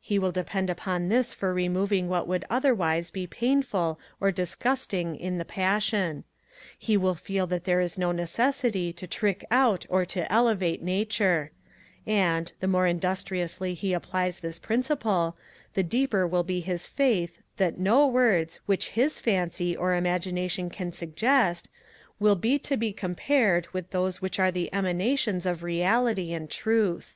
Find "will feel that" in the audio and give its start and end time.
6.96-7.62